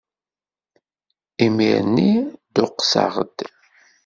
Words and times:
Imir-nni 1.45 2.11
dduqseɣ-d! 2.53 3.37